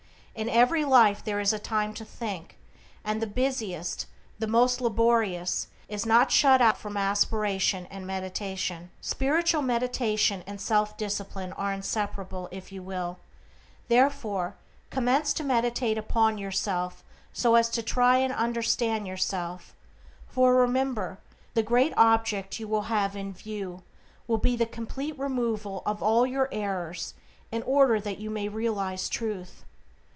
In 0.33 0.47
every 0.47 0.85
life 0.85 1.23
there 1.23 1.41
is 1.41 1.53
time 1.61 1.93
to 1.93 2.05
think, 2.05 2.57
and 3.03 3.21
the 3.21 3.27
busiest, 3.27 4.05
the 4.39 4.47
most 4.47 4.79
laborious 4.79 5.67
is 5.89 6.05
not 6.05 6.31
shut 6.31 6.61
out 6.61 6.77
from 6.77 6.95
aspiration 6.95 7.85
and 7.87 8.07
meditation. 8.07 8.91
Spiritual 9.01 9.61
meditation 9.61 10.41
and 10.47 10.59
self 10.61 10.95
discipline 10.95 11.51
are 11.53 11.73
inseparable; 11.73 12.47
you 12.69 12.81
will, 12.81 13.19
therefore, 13.89 14.55
commence 14.89 15.33
to 15.33 15.43
meditate 15.43 15.97
upon 15.97 16.37
yourself 16.37 17.03
so 17.33 17.55
as 17.55 17.69
to 17.69 17.83
try 17.83 18.17
and 18.17 18.33
understand 18.33 19.05
yourself, 19.05 19.75
for, 20.27 20.55
remember, 20.55 21.19
the 21.55 21.61
great 21.61 21.93
object 21.97 22.57
you 22.57 22.69
will 22.69 22.83
have 22.83 23.17
in 23.17 23.33
view 23.33 23.83
will 24.27 24.39
be 24.39 24.55
the 24.55 24.65
complete 24.65 25.19
removal 25.19 25.83
of 25.85 26.01
all 26.01 26.25
your 26.25 26.47
errors 26.53 27.15
in 27.51 27.61
order 27.63 27.99
that 27.99 28.17
you 28.19 28.29
may 28.29 28.47
realize 28.47 29.09
Truth. 29.09 29.65